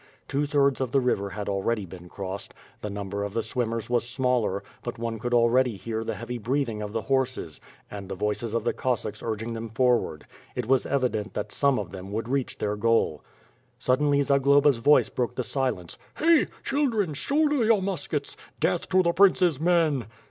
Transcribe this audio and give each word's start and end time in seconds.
Two 0.27 0.47
thirds 0.47 0.81
of 0.81 0.91
the 0.91 0.99
river 0.99 1.29
had 1.29 1.47
already 1.47 1.85
been 1.85 2.09
crossed. 2.09 2.55
The 2.81 2.89
number 2.89 3.23
of 3.23 3.35
the 3.35 3.43
swimmers 3.43 3.87
was 3.87 4.03
smaller, 4.09 4.63
but 4.81 4.97
one 4.97 5.19
could 5.19 5.31
alrendy 5.31 5.77
hear 5.77 6.03
the 6.03 6.15
heavy 6.15 6.39
breathing 6.39 6.81
of 6.81 6.91
the 6.91 7.03
horses, 7.03 7.61
and 7.91 8.09
the 8.09 8.15
voices 8.15 8.55
of 8.55 8.63
the 8.63 8.73
(■ossacks 8.73 9.21
urging 9.21 9.53
them 9.53 9.69
for 9.69 9.99
ward. 9.99 10.25
It 10.55 10.65
was 10.65 10.87
evident 10.87 11.35
that 11.35 11.51
some 11.51 11.77
of 11.77 11.91
them 11.91 12.11
would 12.13 12.27
reach 12.29 12.57
their 12.57 12.75
goal. 12.75 13.23
Suddenly, 13.77 14.23
Zagloba's 14.23 14.77
voice 14.77 15.09
broke 15.09 15.35
the 15.35 15.43
silence: 15.43 15.99
"Hey! 16.17 16.47
Children, 16.63 17.13
shoulder 17.13 17.63
your 17.63 17.83
muskets! 17.83 18.35
Death 18.59 18.89
to 18.89 19.03
the 19.03 19.13
prince's 19.13 19.59
men!" 19.61 20.07